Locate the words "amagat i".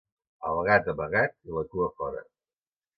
0.95-1.57